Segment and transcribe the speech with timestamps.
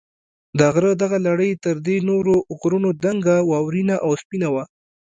[0.57, 4.63] د غره دغه لړۍ تر دې نورو غرونو دنګه، واورینه او سپینه وه.